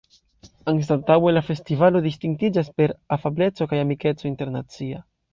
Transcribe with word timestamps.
Anstataŭe, 0.71 1.33
la 1.33 1.41
festivalo 1.49 1.99
distingiĝas 2.05 2.71
per 2.81 2.93
afableco 3.17 3.67
kaj 3.75 3.83
amikeco 3.83 4.27
internacia. 4.31 5.03